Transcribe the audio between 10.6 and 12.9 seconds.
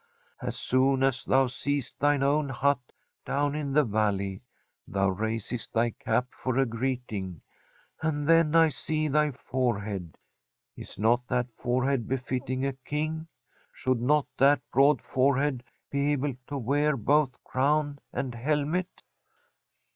Is not that forehead befitting a